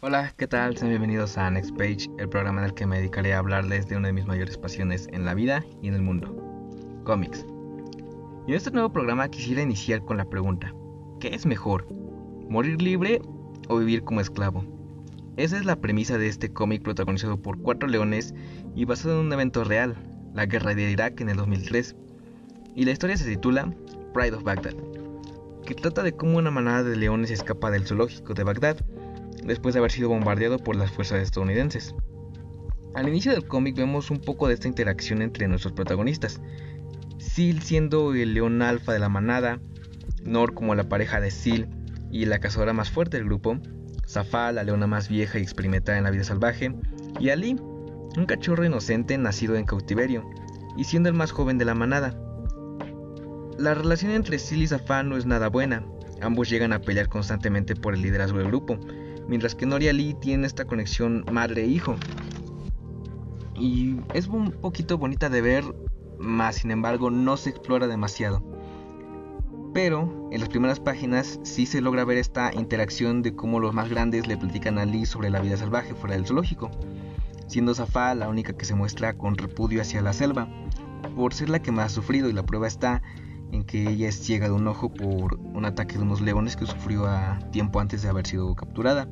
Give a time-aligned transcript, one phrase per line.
[0.00, 0.76] Hola, ¿qué tal?
[0.76, 3.96] Sean bienvenidos a Next Page, el programa en el que me dedicaré a hablarles de
[3.96, 6.36] una de mis mayores pasiones en la vida y en el mundo,
[7.02, 7.44] cómics.
[8.46, 10.72] Y en este nuevo programa quisiera iniciar con la pregunta,
[11.18, 11.88] ¿qué es mejor?
[12.48, 13.20] ¿Morir libre
[13.66, 14.64] o vivir como esclavo?
[15.36, 18.36] Esa es la premisa de este cómic protagonizado por cuatro leones
[18.76, 19.96] y basado en un evento real,
[20.32, 21.96] la guerra de Irak en el 2003.
[22.76, 23.74] Y la historia se titula
[24.14, 24.76] Pride of Baghdad,
[25.66, 28.76] que trata de cómo una manada de leones escapa del zoológico de Bagdad
[29.44, 31.94] después de haber sido bombardeado por las fuerzas estadounidenses.
[32.94, 36.40] Al inicio del cómic vemos un poco de esta interacción entre nuestros protagonistas.
[37.18, 39.60] Sil siendo el león alfa de la manada,
[40.24, 41.70] Nor como la pareja de Sil
[42.10, 43.58] y la cazadora más fuerte del grupo,
[44.06, 46.74] Zafal, la leona más vieja y experimentada en la vida salvaje,
[47.20, 47.56] y Ali,
[48.16, 50.28] un cachorro inocente nacido en cautiverio,
[50.76, 52.18] y siendo el más joven de la manada.
[53.58, 55.84] La relación entre Sil y Zafal no es nada buena,
[56.20, 58.78] ambos llegan a pelear constantemente por el liderazgo del grupo,
[59.28, 61.96] mientras que Noria Lee tiene esta conexión madre-hijo.
[63.54, 65.64] Y es un poquito bonita de ver,
[66.18, 68.42] más sin embargo no se explora demasiado.
[69.74, 73.88] Pero en las primeras páginas sí se logra ver esta interacción de cómo los más
[73.88, 76.70] grandes le platican a Lee sobre la vida salvaje fuera del zoológico,
[77.46, 80.48] siendo Zafá la única que se muestra con repudio hacia la selva,
[81.14, 83.02] por ser la que más ha sufrido y la prueba está
[83.52, 86.66] en que ella es ciega de un ojo por un ataque de unos leones que
[86.66, 89.08] sufrió a tiempo antes de haber sido capturada.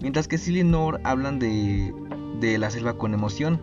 [0.00, 1.92] Mientras que Silly Nor hablan de,
[2.40, 3.60] de la selva con emoción,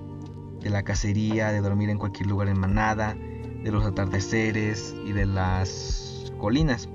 [0.62, 3.16] de la cacería, de dormir en cualquier lugar en manada,
[3.64, 6.90] de los atardeceres y de las colinas.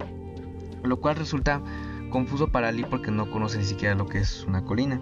[0.82, 1.62] Lo cual resulta
[2.10, 5.00] confuso para Lee porque no conoce ni siquiera lo que es una colina.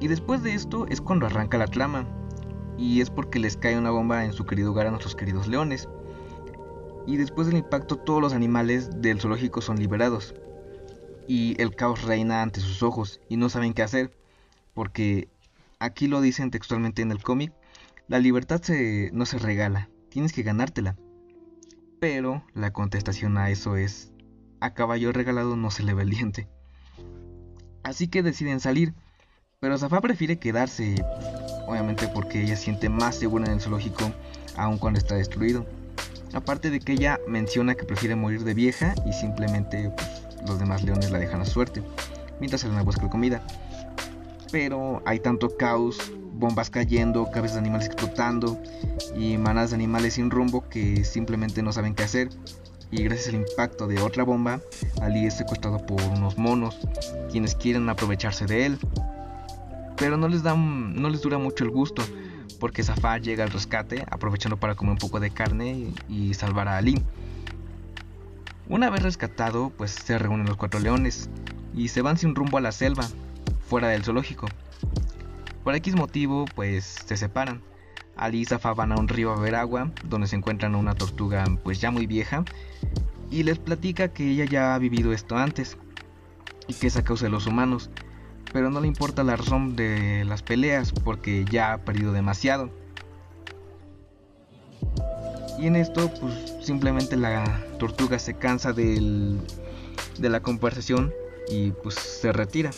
[0.00, 2.06] Y después de esto es cuando arranca la trama.
[2.78, 5.88] Y es porque les cae una bomba en su querido hogar a nuestros queridos leones
[7.10, 10.32] y después del impacto todos los animales del zoológico son liberados.
[11.26, 14.16] Y el caos reina ante sus ojos y no saben qué hacer,
[14.74, 15.28] porque
[15.80, 17.52] aquí lo dicen textualmente en el cómic,
[18.06, 20.96] la libertad se, no se regala, tienes que ganártela.
[21.98, 24.12] Pero la contestación a eso es,
[24.60, 26.48] a caballo regalado no se le ve el diente.
[27.82, 28.94] Así que deciden salir,
[29.58, 31.04] pero Zafá prefiere quedarse,
[31.66, 34.12] obviamente porque ella siente más segura en el zoológico,
[34.56, 35.66] aun cuando está destruido.
[36.32, 40.82] Aparte de que ella menciona que prefiere morir de vieja y simplemente pues, los demás
[40.82, 41.82] leones la dejan a suerte,
[42.38, 43.42] mientras salen a buscar comida.
[44.52, 48.60] Pero hay tanto caos, bombas cayendo, cabezas de animales explotando
[49.16, 52.30] y manadas de animales sin rumbo que simplemente no saben qué hacer.
[52.92, 54.60] Y gracias al impacto de otra bomba,
[55.00, 56.80] Ali es secuestrado por unos monos,
[57.30, 58.78] quienes quieren aprovecharse de él.
[59.96, 62.02] Pero no les, dan, no les dura mucho el gusto,
[62.58, 66.76] porque Zafar llega al rescate, aprovechando para comer un poco de carne y salvar a
[66.76, 67.02] Ali.
[68.68, 71.28] Una vez rescatado, pues se reúnen los cuatro leones
[71.74, 73.08] y se van sin rumbo a la selva,
[73.68, 74.48] fuera del zoológico.
[75.64, 77.62] Por X motivo, pues se separan.
[78.16, 81.44] Ali y Zafar van a un río a beber agua, donde se encuentran una tortuga
[81.62, 82.44] pues ya muy vieja,
[83.30, 85.78] y les platica que ella ya ha vivido esto antes,
[86.68, 87.90] y que es a causa de los humanos,
[88.52, 92.70] pero no le importa la razón de las peleas porque ya ha perdido demasiado.
[95.58, 99.38] Y en esto, pues simplemente la tortuga se cansa de
[100.18, 101.12] la conversación
[101.48, 102.70] y pues se retira.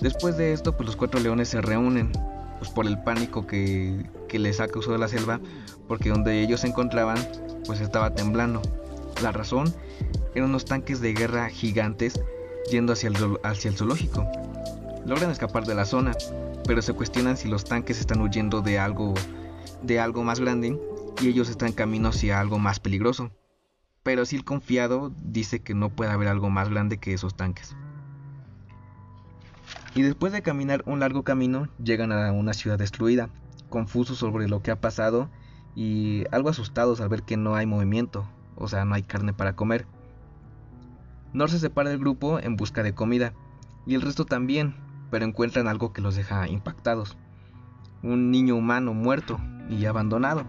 [0.00, 2.12] Después de esto, pues los cuatro leones se reúnen,
[2.58, 5.40] pues por el pánico que, que les ha causado la selva,
[5.88, 7.18] porque donde ellos se encontraban,
[7.66, 8.62] pues estaba temblando.
[9.20, 9.74] La razón
[10.36, 12.20] eran unos tanques de guerra gigantes
[12.70, 14.26] yendo hacia el, hacia el zoológico.
[15.06, 16.12] Logran escapar de la zona,
[16.66, 19.14] pero se cuestionan si los tanques están huyendo de algo,
[19.82, 20.78] de algo más grande
[21.20, 23.30] y ellos están camino hacia algo más peligroso.
[24.02, 27.76] Pero el confiado dice que no puede haber algo más grande que esos tanques.
[29.94, 33.30] Y después de caminar un largo camino, llegan a una ciudad destruida,
[33.68, 35.28] confusos sobre lo que ha pasado
[35.74, 39.56] y algo asustados al ver que no hay movimiento, o sea, no hay carne para
[39.56, 39.86] comer.
[41.32, 43.34] Nor se separa del grupo en busca de comida,
[43.86, 44.74] y el resto también,
[45.10, 47.16] pero encuentran algo que los deja impactados.
[48.02, 49.38] Un niño humano muerto
[49.68, 50.44] y abandonado.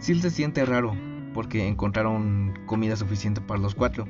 [0.00, 0.94] Sil se siente raro,
[1.34, 4.06] porque encontraron comida suficiente para los cuatro.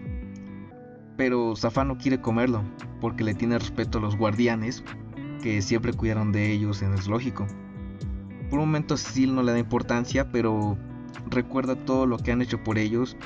[1.17, 2.62] Pero Zafá no quiere comerlo,
[3.00, 4.85] porque le tiene respeto a los guardianes,
[5.43, 7.47] que siempre cuidaron de ellos en el zoológico.
[8.50, 10.77] Por un momento Sil no le da importancia, pero
[11.29, 13.17] recuerda todo lo que han hecho por ellos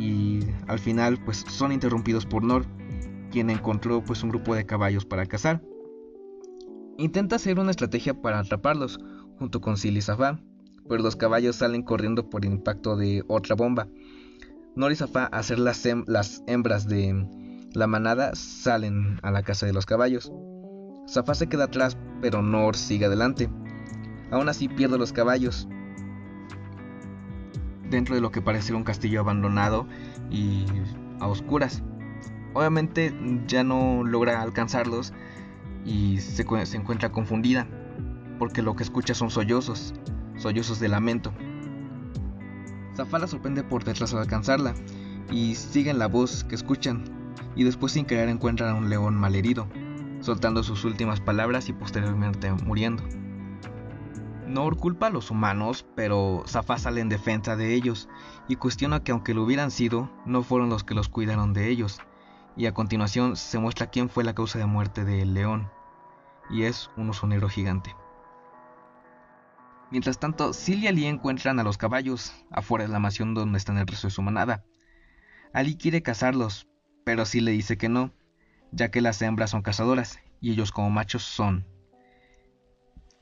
[0.00, 2.64] y al final pues son interrumpidos por Nor,
[3.30, 5.62] quien encontró pues un grupo de caballos para cazar.
[6.96, 8.98] Intenta hacer una estrategia para atraparlos
[9.38, 10.40] junto con Sil y Zafá,
[10.88, 13.88] pero los caballos salen corriendo por el impacto de otra bomba.
[14.74, 17.26] Nor y Zafá hacer las, las hembras de,
[17.74, 20.32] La manada salen a la casa de los caballos.
[21.08, 23.50] Zafá se queda atrás, pero Nor sigue adelante.
[24.30, 25.68] Aún así pierde los caballos.
[27.90, 29.86] Dentro de lo que parece un castillo abandonado
[30.30, 30.64] y
[31.18, 31.82] a oscuras.
[32.54, 33.14] Obviamente
[33.46, 35.12] ya no logra alcanzarlos
[35.84, 37.66] y se, encuentra confundida
[38.38, 39.94] porque lo que escucha son sollozos,
[40.36, 41.32] sollozos de lamento.
[42.96, 44.74] Zafá la sorprende por detrás al alcanzarla
[45.30, 47.04] y siguen la voz que escuchan
[47.54, 49.68] y después sin querer encuentran a un león malherido,
[50.20, 53.02] soltando sus últimas palabras y posteriormente muriendo.
[54.50, 58.08] Nor culpa a los humanos, pero Zafá sale en defensa de ellos
[58.48, 62.00] y cuestiona que aunque lo hubieran sido, no fueron los que los cuidaron de ellos,
[62.56, 65.70] y a continuación se muestra quién fue la causa de muerte del león,
[66.50, 67.94] y es un oso negro gigante.
[69.92, 73.78] Mientras tanto, Sil y Ali encuentran a los caballos afuera de la mansión donde están
[73.78, 74.64] el resto de su manada.
[75.54, 76.66] Ali quiere cazarlos,
[77.04, 78.10] pero Sil le dice que no,
[78.72, 81.66] ya que las hembras son cazadoras y ellos como machos son.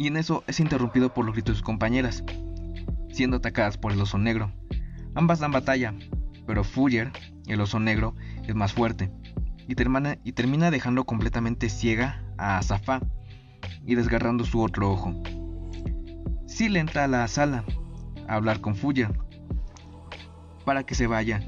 [0.01, 2.23] Y en eso es interrumpido por los gritos de sus compañeras,
[3.11, 4.53] siendo atacadas por el oso negro.
[5.17, 5.93] Ambas dan batalla,
[6.47, 7.11] pero Fuller,
[7.49, 8.15] el oso negro,
[8.47, 9.11] es más fuerte
[9.67, 13.01] y termina, dejando completamente ciega a Zafá
[13.85, 15.21] y desgarrando su otro ojo.
[16.47, 17.65] Sil entra a la sala
[18.29, 19.11] a hablar con Fuller
[20.65, 21.41] para que se vaya.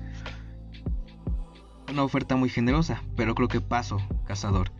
[1.88, 4.72] Una oferta muy generosa, pero creo que paso, cazador.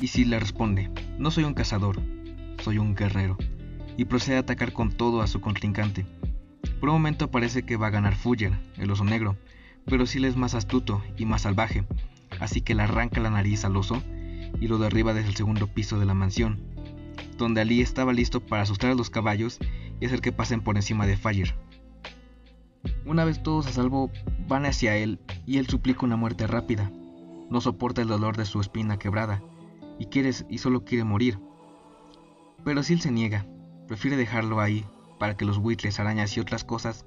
[0.00, 2.00] Y Sil le responde, no soy un cazador,
[2.62, 3.36] soy un guerrero,
[3.96, 6.06] y procede a atacar con todo a su contrincante.
[6.80, 9.36] Por un momento parece que va a ganar Fuller, el oso negro,
[9.86, 11.84] pero Sil es más astuto y más salvaje,
[12.40, 14.02] así que le arranca la nariz al oso
[14.60, 16.60] y lo derriba desde el segundo piso de la mansión,
[17.36, 19.58] donde Ali estaba listo para asustar a los caballos
[20.00, 21.54] y hacer que pasen por encima de Fire.
[23.04, 24.10] Una vez todos a salvo,
[24.48, 26.90] van hacia él y él suplica una muerte rápida.
[27.50, 29.42] No soporta el dolor de su espina quebrada
[29.98, 31.38] y, quiere, y solo quiere morir.
[32.64, 33.44] Pero Sil se niega,
[33.88, 34.84] prefiere dejarlo ahí
[35.18, 37.06] para que los buitres, arañas y otras cosas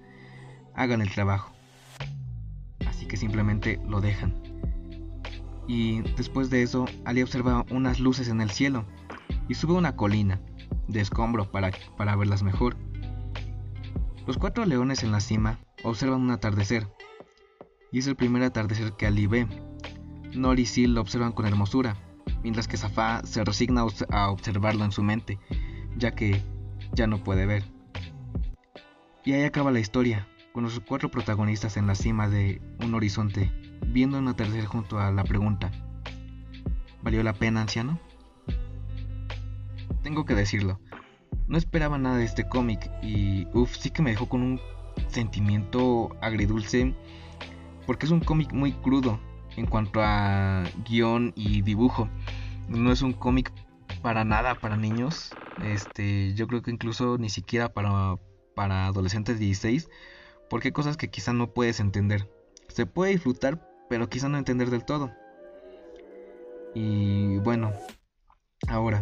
[0.74, 1.54] hagan el trabajo.
[2.88, 4.36] Así que simplemente lo dejan.
[5.68, 8.86] Y después de eso, Ali observa unas luces en el cielo
[9.48, 10.40] y sube una colina
[10.88, 12.76] de escombro para, para verlas mejor.
[14.28, 16.88] Los cuatro leones en la cima observan un atardecer,
[17.92, 19.48] y es el primer atardecer que Ali ve.
[20.34, 21.96] Nor y Sil lo observan con hermosura,
[22.44, 25.40] mientras que Zafá se resigna a observarlo en su mente,
[25.98, 26.44] ya que
[26.94, 27.64] ya no puede ver.
[29.24, 33.52] Y ahí acaba la historia, con los cuatro protagonistas en la cima de un horizonte,
[33.88, 35.72] viendo un atardecer junto a la pregunta,
[37.02, 38.00] ¿valió la pena, anciano?
[40.06, 40.80] tengo que decirlo.
[41.48, 44.62] No esperaba nada de este cómic y uff, sí que me dejó con un
[45.08, 46.94] sentimiento agridulce
[47.88, 49.20] porque es un cómic muy crudo
[49.56, 52.10] en cuanto a guion y dibujo.
[52.68, 53.52] No es un cómic
[54.02, 55.32] para nada para niños.
[55.64, 58.18] Este, yo creo que incluso ni siquiera para,
[58.56, 59.90] para adolescentes de 16,
[60.50, 62.30] porque hay cosas que quizá no puedes entender.
[62.68, 65.12] Se puede disfrutar, pero quizá no entender del todo.
[66.74, 67.72] Y bueno,
[68.68, 69.02] ahora,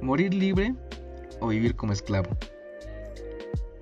[0.00, 0.74] morir libre
[1.40, 2.30] o vivir como esclavo.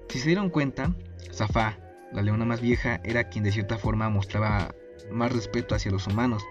[0.09, 0.95] Si se dieron cuenta,
[1.33, 1.79] Zafá,
[2.13, 4.75] la leona más vieja, era quien de cierta forma mostraba
[5.11, 6.43] más respeto hacia los humanos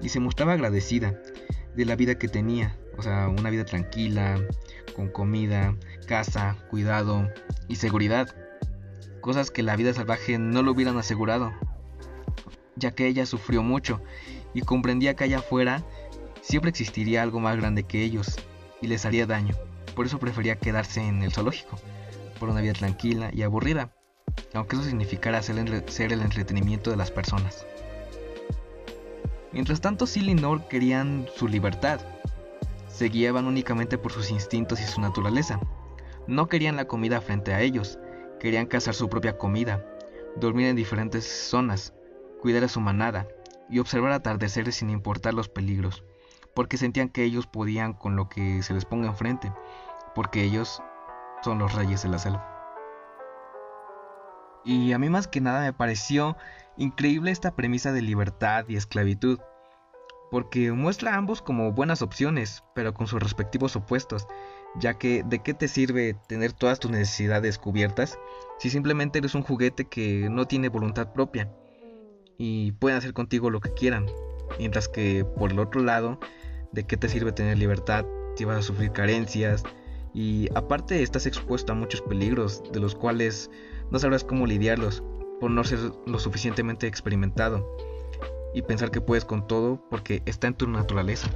[0.00, 1.20] y se mostraba agradecida
[1.74, 4.40] de la vida que tenía, o sea, una vida tranquila,
[4.94, 5.74] con comida,
[6.06, 7.28] casa, cuidado
[7.68, 8.34] y seguridad,
[9.20, 11.52] cosas que la vida salvaje no lo hubieran asegurado,
[12.76, 14.00] ya que ella sufrió mucho
[14.52, 15.84] y comprendía que allá afuera
[16.42, 18.36] siempre existiría algo más grande que ellos
[18.80, 19.54] y les haría daño.
[19.94, 21.78] Por eso prefería quedarse en el zoológico,
[22.38, 23.94] por una vida tranquila y aburrida,
[24.52, 25.58] aunque eso significara ser,
[26.12, 27.66] el entretenimiento de las personas.
[29.54, 30.36] Mientras tanto, Sil y
[30.68, 32.00] querían su libertad.
[32.88, 35.58] Se guiaban únicamente por sus instintos y su naturaleza.
[36.26, 37.98] No querían la comida frente a ellos,
[38.38, 39.82] querían cazar su propia comida,
[40.36, 41.94] dormir en diferentes zonas,
[42.42, 43.26] cuidar a su manada
[43.70, 46.04] y observar atardeceres sin importar los peligros
[46.54, 49.52] porque sentían que ellos podían con lo que se les ponga enfrente,
[50.14, 50.82] porque ellos
[51.42, 52.50] son los reyes de la selva.
[54.64, 56.36] Y a mí más que nada me pareció
[56.76, 59.38] increíble esta premisa de libertad y esclavitud,
[60.30, 64.26] porque muestra a ambos como buenas opciones, pero con sus respectivos opuestos,
[64.78, 68.18] ya que de qué te sirve tener todas tus necesidades cubiertas
[68.58, 71.52] si simplemente eres un juguete que no tiene voluntad propia
[72.38, 74.06] y pueden hacer contigo lo que quieran,
[74.58, 76.18] mientras que por el otro lado
[76.74, 78.04] ¿De qué te sirve tener libertad
[78.34, 79.62] si vas a sufrir carencias?
[80.12, 83.48] Y aparte estás expuesto a muchos peligros de los cuales
[83.92, 85.04] no sabrás cómo lidiarlos
[85.44, 87.76] por no ser lo suficientemente experimentado.
[88.54, 91.28] y pensar que puedes con todo porque está en tu naturaleza.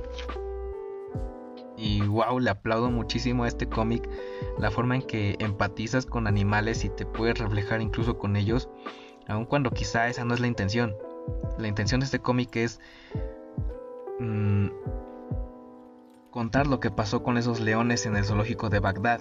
[1.77, 4.09] Y wow, le aplaudo muchísimo a este cómic
[4.59, 8.71] la forma en que empatizas con animales y te puedes reflejar incluso con ellos,
[9.27, 10.97] aun cuando quizá esa no es la intención.
[11.59, 12.81] La intención de este cómic es
[14.21, 14.69] mm,
[16.31, 19.21] contar lo que pasó con esos leones en el zoológico de Bagdad.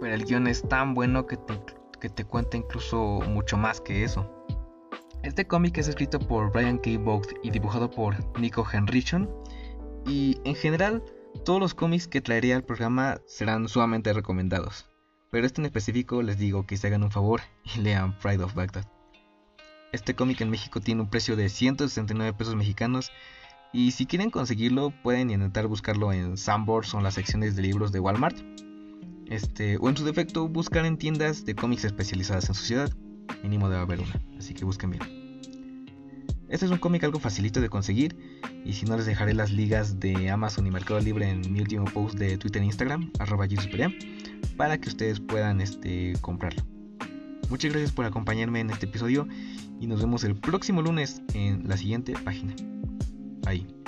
[0.00, 4.02] Pero el guion es tan bueno que te, que te cuenta incluso mucho más que
[4.02, 4.28] eso.
[5.22, 6.98] Este cómic es escrito por Brian K.
[6.98, 9.30] Vogt y dibujado por Nico Henrichon.
[10.06, 11.04] Y en general,
[11.44, 14.88] todos los cómics que traería al programa serán sumamente recomendados.
[15.30, 18.54] Pero este en específico les digo que se hagan un favor y lean Pride of
[18.54, 18.86] Baghdad.
[19.92, 23.10] Este cómic en México tiene un precio de 169 pesos mexicanos
[23.72, 27.92] y si quieren conseguirlo pueden intentar buscarlo en Sanborns o en las secciones de libros
[27.92, 28.38] de Walmart.
[29.30, 32.92] Este, o en su defecto buscar en tiendas de cómics especializadas en su ciudad.
[33.42, 35.02] Mínimo debe haber una, así que busquen bien.
[36.48, 38.16] Este es un cómic algo facilito de conseguir
[38.64, 41.84] y si no les dejaré las ligas de Amazon y Mercado Libre en mi último
[41.84, 43.46] post de Twitter e Instagram, arroba
[44.56, 46.64] para que ustedes puedan este, comprarlo.
[47.48, 49.28] Muchas gracias por acompañarme en este episodio
[49.80, 52.54] y nos vemos el próximo lunes en la siguiente página.
[53.46, 53.79] Ahí.